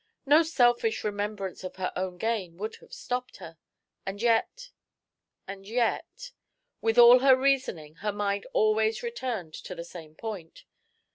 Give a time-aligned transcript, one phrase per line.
[0.25, 3.59] No selfish remembrance of her own gain would have stopped her.
[4.03, 4.71] And yet
[5.47, 6.31] and yet
[6.81, 10.65] with all her reasoning, her mind always returned to the same point.